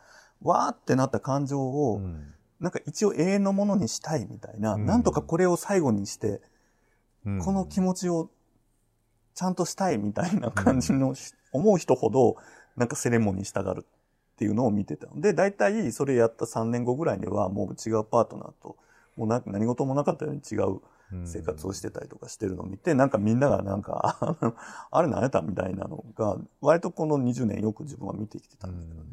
[0.43, 2.33] わーってなった感情を、うん。
[2.61, 4.87] なんか一応永遠のものにしたいみたいな、うん。
[4.87, 6.41] なんとかこれを最後にして、うん
[7.25, 8.31] この気持ちを
[9.35, 12.37] ちゃんとしたいみたいな感じのし、思う人ほど、
[12.77, 15.21] なんかセレモニーしたがるっていうのを見てたの。
[15.21, 18.77] で、大体それやった3年後ぐらいにはもう違うパートナーと、
[19.17, 20.81] もうな何事もなかったように違う
[21.25, 24.37] 生活をしてたりとかしてるのを見て、なんかみんながなんか、
[24.91, 29.09] あれ何やったみたいなのが、割とこの20年よく自分は見てきてたんだけどね。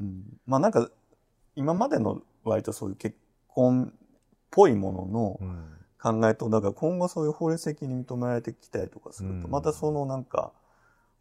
[0.00, 0.22] うん。
[0.46, 0.88] まあなんか、
[1.56, 3.16] 今までの割とそういう結
[3.48, 3.98] 婚っ
[4.50, 9.50] ぽいもののうん考えと、だから今後そういう法律的に認められてきたりとかすると、うん。
[9.50, 10.52] またそのなんか、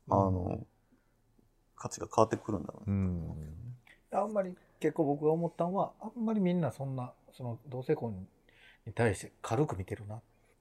[0.10, 0.66] あの、
[1.76, 3.00] 価値が変わってくるんだろううね。
[3.00, 3.76] ん
[4.12, 8.28] あんまり結構僕が思ったのはあんまりみんなそんなその同性婚
[8.86, 10.20] に対して軽く見てるな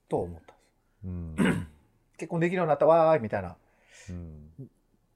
[0.08, 1.46] と思ったんです。
[1.48, 1.66] うん。
[2.16, 3.56] 結婚できるようになったわーいみたいな。
[4.10, 4.50] うん。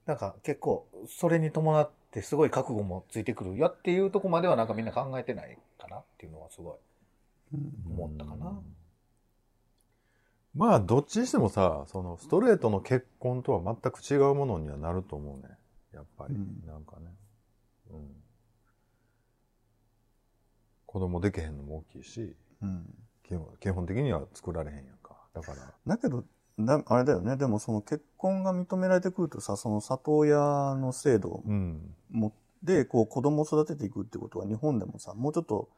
[0.07, 6.75] なんか結構それに伴ってすごい覚悟もついてくるよっていうとこまではなんかみんな考えてないかなっていうのはすごい
[7.89, 8.61] 思ったかな、
[10.55, 15.55] まあどっちにしてもさそのストレートの結婚とは全く違うものにはなると思うね。
[15.93, 16.67] やっぱり、うん。
[16.67, 17.07] なんかね、
[17.91, 18.01] うん、
[20.87, 22.85] 子供できへんのも大きいしうん。
[23.61, 25.17] 基本的には作られへんやんか。
[25.33, 25.73] だから。
[25.87, 26.25] だけど、
[26.59, 27.37] だあれだよね。
[27.37, 30.37] でもその結婚が認められてくるとさ、その里親
[30.77, 31.95] の制度うん。
[32.11, 35.69] もで、こう子供を育てていくってことは日本でもさ、もうちょっと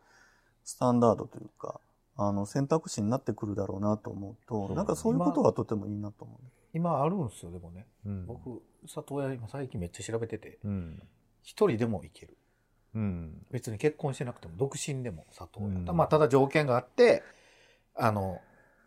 [0.65, 1.81] スタンダードというか、
[2.19, 6.39] あの選択肢になってくるだろうなと思うと、そうなんかそういうことはとてもいいなと思う。
[6.73, 7.87] 今あるんですよでもね。
[8.05, 8.27] うん。
[8.27, 11.03] 僕里親今最近めっちゃ調べててうん。
[11.43, 12.37] 一人でもいける。
[12.95, 13.47] うん。
[13.51, 15.85] 別に結婚してなくても独身でも里親、うん。
[15.97, 17.23] まあただ条件があって
[17.95, 18.41] あの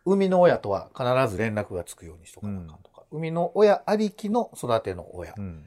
[0.04, 5.32] 生みの親とは必ず連絡がつくようにしとかなあかんとか、生みの親ありきの育ての親。
[5.32, 5.64] っうん。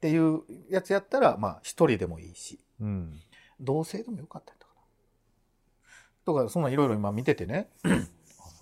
[0.00, 2.60] ていうやつやったらまあ一人でもいいし。
[2.80, 3.20] うん。
[3.60, 4.54] 同性でもよかった
[6.24, 7.68] とかそんなんいろいろ今見ててね。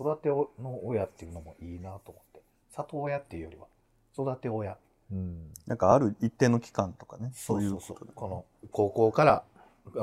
[0.01, 0.47] 育ての
[0.85, 2.41] 親っていうのもいいなと思って。
[2.71, 3.67] 里親っていうよりは。
[4.17, 4.77] 育て親。
[5.11, 5.51] うん。
[5.67, 7.97] なんかある一定の期間とかね、そういうそう。
[7.97, 9.43] ことでこの高校から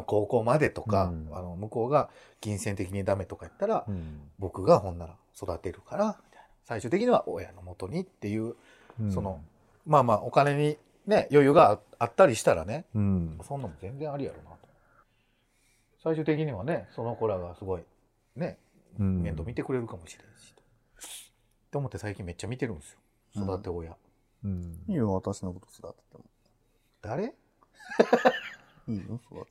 [0.06, 1.30] 高校までとか、うん。
[1.32, 2.10] あの向こうが
[2.42, 4.30] 金銭的にダメとか言ったら、うん。
[4.38, 6.18] 僕がほんなら育てるから
[6.66, 8.56] 最終的には親のもとにっていう、
[9.00, 9.12] うん。
[9.14, 9.42] その
[9.86, 12.86] まあまあお金にね余裕がああったりしたらね。
[12.94, 13.40] うん。
[13.48, 14.65] そんなもん全然ありやろなと
[16.06, 17.84] 最終的にはねその子らがすごい
[18.38, 18.58] ね
[19.00, 20.54] うん面倒見てくれるかもしれんし、
[21.72, 23.00] と思って最近めっちゃ見てるんですよ
[23.44, 23.92] 育て親、
[24.46, 26.24] うんいいよ、私のこと育てても。
[27.02, 27.24] 誰？
[28.88, 29.48] いいよ、育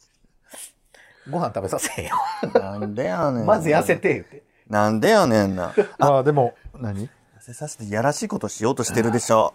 [1.30, 2.58] ご飯食べさせへんよてて。
[2.58, 3.46] なんでやねん。
[3.46, 3.96] まず痩せ。
[3.96, 5.74] て言ってなんでやねんな。
[5.98, 7.08] ああでも何？
[7.08, 9.54] 痩せさせてやらしいことしようとしてるでしょ。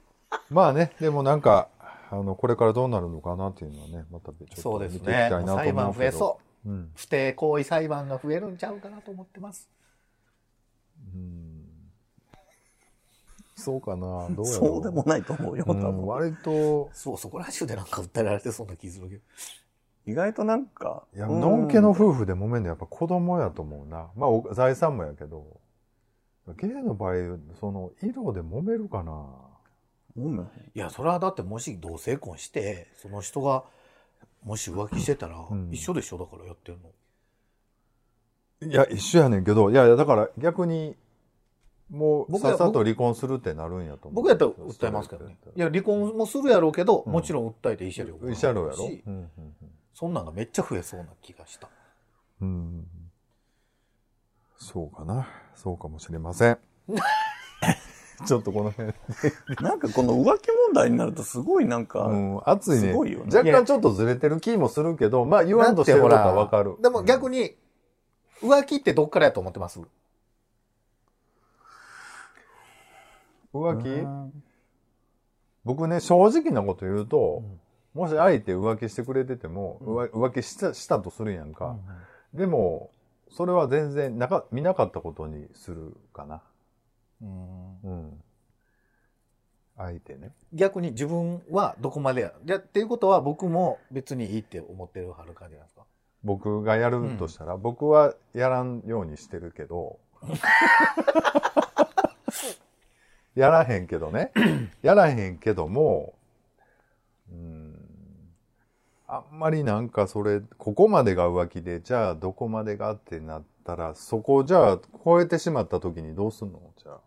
[0.48, 1.68] まあね、でもなんか、
[2.10, 5.72] あの、これからどうなるのかなっていうのはね、またちょっとそう見ていきですねたいなと思うけど。
[5.72, 6.90] 裁判増えそううん。
[6.94, 9.68] 不定行為裁判が増えるんちゃうかなと思ってます
[11.14, 11.64] うん。
[13.56, 14.50] そうかな、どうやろう。
[14.50, 16.06] そうでもないと思うよ、多うん、分。
[16.06, 19.22] 割と、そうそこら中でなんか訴えられてそうな気するけど
[20.06, 24.08] 意外となんか、いや、うんのんけの夫婦で揉めんのやっぱ子供やと思うな。
[24.16, 25.60] まあお、財産もやけど、
[26.56, 29.26] ゲイの場合、その、色で揉めるかな。
[30.18, 33.64] 揉めへんいやそれはだってもし同性婚してその人が
[34.44, 36.18] もし浮気してたらん一緒でしょ？
[36.18, 36.90] だからやってるの
[38.70, 40.96] いや、一緒やねんけど、いやいや、だから逆に、
[41.90, 44.14] もう、さっさと離婚するってなるんやと思う。
[44.24, 48.76] 僕やったら訴えますけどねいや離婚もするやろうけど、うんもちろん訴えて慰謝料も慰謝料やろ？
[48.76, 49.52] しうんうん
[49.94, 51.68] そんなんがめっちゃ増えそうな気がした
[52.40, 52.48] うん。
[52.48, 52.86] うん。
[54.56, 55.28] そうかな。
[55.54, 56.58] そうかもしれません。
[58.26, 58.92] ちょっとこの辺。
[59.62, 62.88] なんかこの浮気問題になるとすごいなんか、うん、熱いね。
[62.88, 66.76] すごいよね若干ちょっとずれてる気もするけど、まあ言わんとしてることはわかる。
[66.82, 67.56] でも逆に
[68.42, 69.80] 浮気ってどっからやと思ってます？
[73.52, 74.32] 浮気？
[75.64, 77.42] 僕ね、正直なこと言うと、
[77.94, 81.76] もし相手浮気してくれてても、浮浮気したしたとするやんか。
[82.32, 82.90] でも、
[83.30, 86.42] それは全然なか見なかったことにするかな。
[87.22, 88.22] うんうん。
[89.76, 90.32] 相手ね。
[90.52, 95.84] 逆に自分はどこまでやいやっていうことは僕も別にいいって思ってるはる感じなんですか？
[96.24, 100.00] 僕がやるとしたら、僕はやらんようにしてるけど、
[103.36, 104.32] やらへんけどね。
[104.82, 106.14] やらへんけども、
[107.30, 107.78] うん、
[109.06, 116.60] あんまりなんかそれ、ここまでが浮気で、じゃあどこまでがってなったら、そこをじゃあ超えてしまった時にどうすんの？
[116.78, 117.00] じゃあ。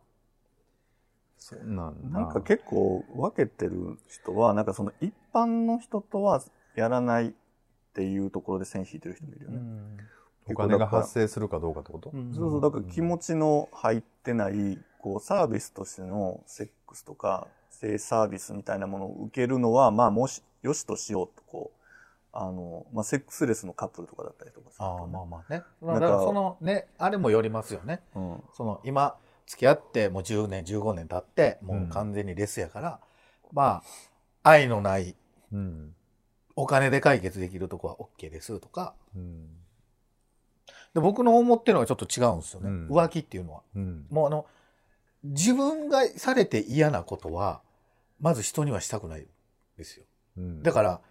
[1.42, 6.40] そんなんなんか結構分けてる人は、なんかその一般の人とは
[6.76, 7.32] やらないっ
[7.94, 9.60] ていうところで線引いてる人もいるよね。
[10.46, 12.32] お金が発生するかどうかってこと、うん。
[12.34, 21.82] そうそう、だから気持ちの入ってない、こうサービスとしてのセックスとか性サービスみたいなものを受けるのは、まあもし、よしとしようと、こう、
[22.34, 25.64] あの、まあセックスレスのカップルとかだったりとかするとああまあまあね。
[25.82, 28.02] だからそのねあれもよりますよね。
[28.16, 28.44] うん。
[28.54, 29.16] その今
[29.52, 33.00] 付き合ってもう10年15年経ってもう完全にレスやから、
[33.52, 33.84] ま
[34.44, 35.14] あ愛のない
[35.52, 35.94] うん。
[36.56, 38.94] お金で解決できるとこは OK ですとか。
[39.14, 39.50] うん。
[40.94, 42.88] で僕の思ってるのはちょっと違うんですよね、うん。
[42.88, 43.62] 浮気っていうのは。
[43.76, 44.06] うん。
[44.10, 44.46] もうあの
[45.24, 47.62] 自分がされて嫌なことは
[48.22, 49.28] まず人にはしたくない
[49.78, 50.06] ですよ。
[50.38, 50.64] うん。
[50.64, 51.02] だから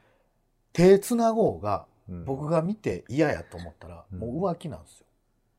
[0.72, 2.24] 手つなごうがうん。
[2.24, 4.18] 僕が見て嫌やと思ったらうん。
[4.18, 5.06] もう浮気なんですよ。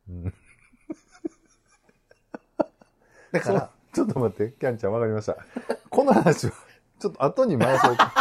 [0.10, 0.34] うん
[3.32, 5.38] だからちょっと待って、キャンちゃんわかりました。
[5.90, 6.54] この話は、
[7.00, 8.14] ちょっと後に回そうか。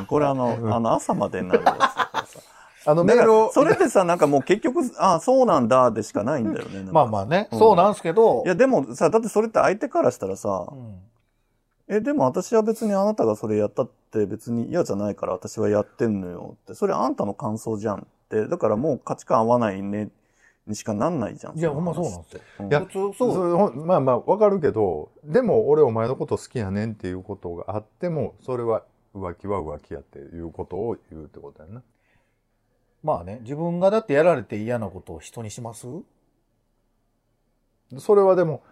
[0.00, 1.78] うんこれあの、あの朝までになるや
[2.26, 2.88] つ。
[2.88, 6.88] あのメールを、それでさ、なんかもう結局、あそうなんだでしかないんだよね。
[6.92, 10.98] まあまあね、うんそうなんですけどいや、でもさ、だってそれって相手からしたらさう、ん
[11.88, 20.08] え、でも私は別にあなたがそれやったって別に嫌じゃないから私はやってんのよって、それあんたの感想じゃんって、だからもう価値観合わないね、
[20.66, 21.58] にしかなんないじゃん。
[21.58, 28.82] いやほんまそうなんですようんいや普通そうそれほんまあまあわかるけど、でも俺お前のこと好きやねんっていうことがあっても、それは
[29.14, 31.82] 浮気は浮気やっていうことを言うってことやな。
[33.02, 35.86] まあね自分がだってやられて嫌なことを人にします？
[37.98, 38.64] それはでも、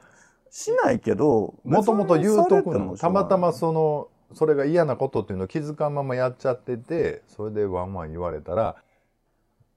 [0.51, 2.97] しないけど、もともと言うとくの。
[2.97, 8.75] たまたまその、それが嫌なことっていうのを気づかんままやっちゃってて、それでワンワン言われたら、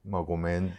[0.10, 0.73] まあごめん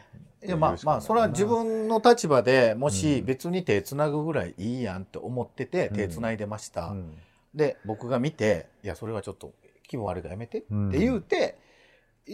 [0.44, 3.24] いやまあまあそれは自分の立場でもしうん。
[3.24, 5.96] 別に手つなぐぐらいいいやんって思っててうん。
[5.96, 7.18] 手つないでました、うん。
[7.54, 9.52] で僕が見て「いやそれはちょっと
[9.88, 11.58] 気分悪いからやめて」ってうん言うて、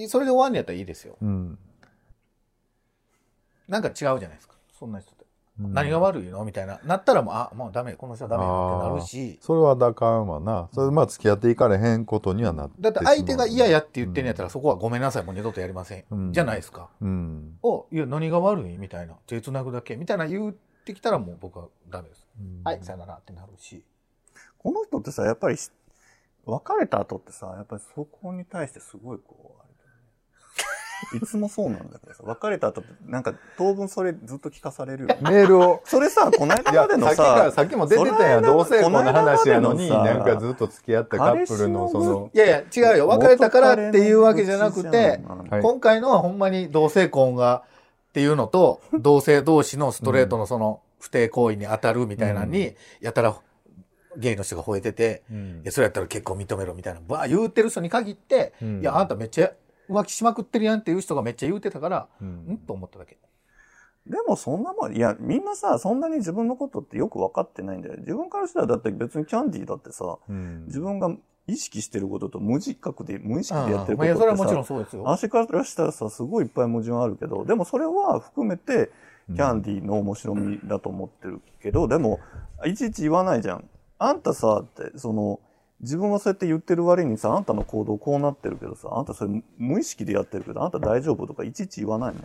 [0.08, 1.16] それで終わんのやったらいいですよ。
[1.22, 1.58] うん。
[3.68, 4.54] なんか違うじゃないですか。
[4.78, 5.23] そんな人って、うん
[5.58, 6.44] 何が悪いの？
[6.44, 6.80] みたいな。
[6.84, 9.38] なったらもうあもうダメこの人はダメやってなるし。
[9.40, 10.68] それはだかんわな。
[10.72, 16.32] それまあ付き合っていかれへんことにはなってだって相手が嫌やって言ってんるやったらそこはごめんなさいもう二度とやりません、うん。
[16.32, 16.88] じゃないですか。
[17.00, 17.59] うん。
[17.62, 18.78] おいや何が悪い？
[18.78, 19.14] みたいな。
[19.26, 22.26] 手つなぐだけみたいな言ってきたらもう僕はダメです、
[22.64, 23.84] はいさよならってなるし。
[24.59, 25.70] この人ってさ、やっぱりし、
[26.46, 29.63] 別れた後ってさ、やっぱりそこに対してすごいこう。
[31.14, 35.18] いつもそうなんだけどさ、別れた後なんか当分それずっと聞かされるよね。
[35.22, 38.42] メールを、それさ、この間までのさっきさ、さっきも出てたやん。
[38.42, 43.09] 同性婚の話やのに、なんかずっと付き合ったカップルのその、いやいや違うよ。
[43.09, 45.62] 別れたからっていうわけじゃなくて、はい。
[45.62, 47.62] 今回のはほんまに同性婚が
[48.11, 53.36] っていうのと同性同士のストレートのその不貞行為に当たるみたいなのに、やたら
[54.16, 55.61] ゲイの人が吠えてて、うん。
[55.62, 58.80] いや、それやったら結婚認めろみたいな、ばー言うてる人に限って、うん。
[58.80, 59.53] いや、あんためっちゃ
[59.89, 62.59] 浮気しまくってるやんっていう人がめっちゃ言うてたから、うんん？
[62.59, 63.18] と思っただけ。
[64.07, 67.97] でもそんなもん、いや、みんなさ、そんなに自分のことってよく分かってないんだよ。
[67.99, 71.11] 自分からしたらだって別にキャンディーだってさ、うん自分が
[71.47, 75.11] 意識してることと無自覚で、無意識でやってるまあ、いや、それはもちろんことってさ、そうですよ。
[75.11, 78.91] 足からしたらさ、すごいいっぱい矛盾あるけど、でもそれは含めて、
[79.26, 82.20] キャンディーの面白みだと思ってるけど、でも、
[82.66, 83.68] いちいち言わないじゃん。
[83.99, 85.41] あんたさ、って、その、
[85.85, 92.22] 自分はそうやって言ってる割にさ、あんたの行動こうなってるけどさ、あんたそれ無意識でやってるけど、あんた大丈夫とかいちいち言わないの。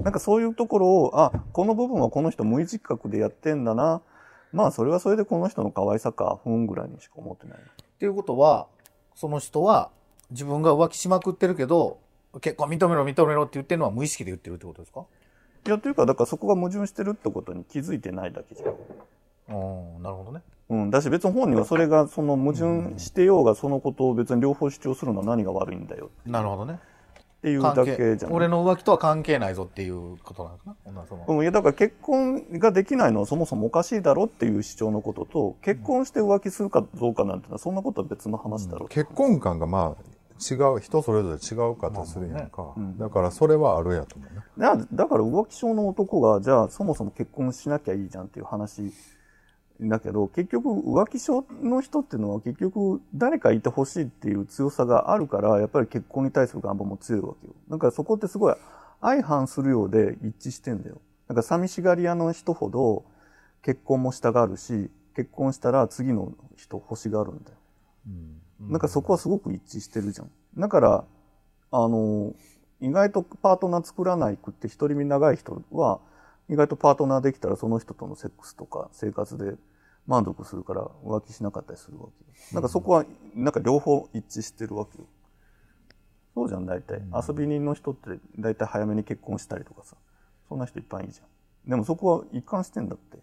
[0.00, 4.00] なんかそういうところを、あ、この部分はこの人無自覚でやってんだな。
[4.52, 7.58] まあそれはそれでこの人の可愛さか、ふんぐらいにしか思ってない。
[7.58, 7.62] っ
[7.98, 8.68] ていうことは、
[9.14, 9.90] その人は
[10.30, 11.98] 自分が浮気しまくってるけど、
[12.40, 15.04] 結婚認めろ認めろって言ってるのは無意識で言ってるってことですか？
[15.66, 18.74] いや、というか、だからそこが矛盾してるってことに気づいてないだけじゃん。
[19.56, 20.42] うん、なるほどね。
[20.70, 26.10] うん、だし別に本人はそれがその矛盾してようがそのことを別に両方主張するのは何が悪いんだよ。
[26.24, 26.78] なるほどね。
[27.40, 28.36] っていうだ関け係じゃない？
[28.36, 31.00] 俺の浮気とは関係ないぞっていうことなんですかな？
[31.00, 31.24] らその。
[31.26, 40.02] うん、いやだから結婚ができないのはそもそもおかしいだろっていう主張のことと結婚して浮気するかどうかなんてのはそんなことは別の話だろう、結婚観がまあ
[40.40, 42.98] 違う人それぞれ違うかったりするやんか、うん。
[42.98, 48.92] だからそれはあるやと思うねだだから浮気症の男がじゃあそもそも結婚しなきゃいいじゃんっていう話
[49.82, 57.54] だけど結局浮気症の人っていうのは結局誰かいてほしいっていう強さがあるからやっぱり結婚に対する願望も強いわけよ。
[57.70, 58.54] だからそこってすごい
[59.00, 61.00] 相反するようで一致してんだよ。
[61.28, 63.04] だから寂しがり屋の人ほど
[63.62, 67.56] 結婚もしたがるし結婚したら次の人欲しがるんだよ。
[68.60, 70.30] なんかそこはすごく一致してるじゃん。
[70.58, 71.04] だから、
[71.72, 72.34] あの、
[72.80, 76.00] 意外とパートナー作らないくって独り身長い人は、
[76.50, 79.54] 意外とパートナーできたらその人とのセックスとか生活で
[80.06, 82.30] 満足するから浮気しなかったりするわけよ。
[82.52, 85.06] なんかそこは、なんか両方一致してるわけよ。
[86.34, 87.02] そうじゃん、大体。
[87.28, 89.96] 遊び人の人って大体早めに結婚したりとかさ。
[90.48, 91.70] そんな人いっぱいいるじゃん。
[91.70, 93.18] でもそこは一貫してんだって。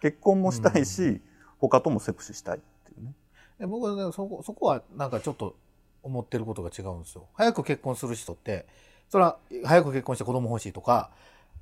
[0.00, 1.20] 結婚もしたいし、
[1.58, 3.14] 他ともセクシーしたいっていうね。
[3.60, 5.56] え僕はねそこそこはなんかちょっと
[6.02, 8.66] 思ってることが違うんですよ早く結婚する人って
[9.08, 11.10] それは早く結婚して子供欲しいとか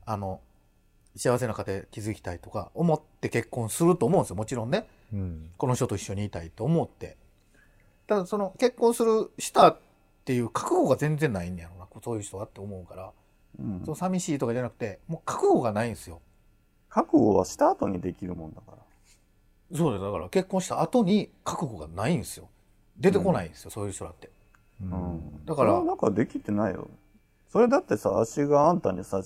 [0.07, 0.41] あの
[1.17, 4.37] 幸せな家庭築きたいとか思って結婚すると思うんですよ。
[4.37, 4.87] もちろんね。
[5.13, 5.51] うん。
[5.57, 7.17] この人と一緒にいたいと思って。
[8.07, 9.79] ただその結婚するしたっ
[10.25, 11.87] ていう覚悟が全然ないんやろな。
[12.03, 13.13] そういう人はって思うから、
[13.59, 13.81] うん。
[13.85, 16.21] その寂しいとかじゃなくてもう覚悟がないんですよ。
[16.89, 18.79] 覚悟はした後にできるもんだから。
[19.77, 20.05] そうです。
[20.05, 22.49] だから結婚した後に覚悟がないんですよ。
[22.99, 24.31] 出てこないんですよ、そういう人だって。
[24.83, 25.45] うん。
[25.45, 26.89] だからなんかできてないよ。
[27.49, 29.23] それだってさ、足があんたにさ、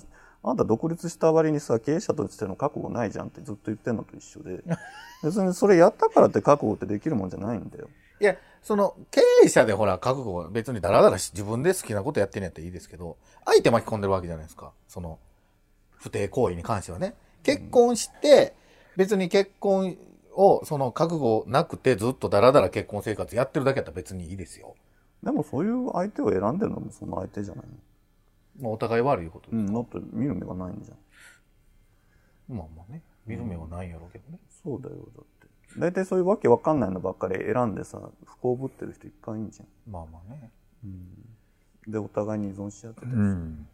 [0.46, 4.62] あんた独立した割にさ、経営者としての覚悟ないじゃんってずっと言ってんのと一緒で。
[5.24, 7.88] 別にそれやったからって覚悟ってできるもんじゃないんだよ。
[8.20, 13.16] いや、その、経営者でほら、覚悟は別にダラダラし、自分で好きなことやってんやったらいいですけど、
[13.46, 14.72] 相手巻き込んでるわけじゃないですか。
[14.86, 15.18] その、
[15.96, 17.14] 不貞行為に関してはね。
[17.42, 18.54] 結婚して、
[18.96, 19.96] 別に結婚
[20.34, 24.74] を、その覚悟なくてずっとダラダラ結婚生活やってるだけやったら別にいいですよ。
[25.22, 27.72] でもそういう相手を選んでるのもその相手じゃないの？
[28.60, 29.56] まあ、お互い悪いことです。
[29.56, 32.56] うん、だって見る目がないんじゃん。
[32.56, 33.02] まあまあね。
[33.26, 34.38] 見る目はないんやろうけどね。
[34.62, 35.78] そうだよ、だって。
[35.78, 40.50] 大体そういうわけわかんないのばっかり選んでさ、不幸ぶってる人いっぱいいんじゃまあまあね。
[40.86, 41.90] ん。
[41.90, 43.68] で、お互いに依存し合ってたりすうるん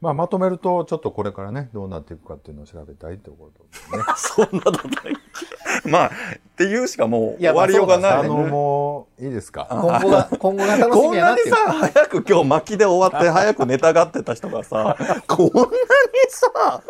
[0.00, 3.78] まあ、まとめると、ちょっとこれからね、どうなっていくかっていうのを調べたいってことで
[4.16, 4.46] すね。
[4.50, 5.14] そんなことない。
[5.84, 6.10] まあ、っ
[6.60, 9.66] ていうしかもう終わりようがない、あの、もう、いいですか？
[9.70, 11.50] 今後が、 今後が楽しこんみやなっていう。
[11.50, 14.96] なにさ、早く今日巻きで終わって早くネタがってた人がさ、
[15.26, 15.66] こんなに
[16.28, 16.82] さ、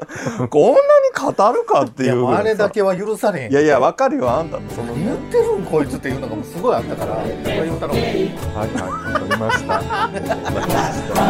[0.49, 3.53] こんなに語るかっていうあれだけは許されへん。
[3.53, 8.03] いやいや、わかるよ、あんたのその言ってるんこいつっていうのがもうすごいあったから、それ言ったらもう。
[8.03, 9.78] はい、はい、わかりました。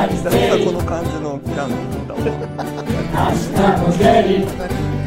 [0.08, 2.20] 久々この感じのキャンディーだわ。
[3.12, 4.99] Hasta nos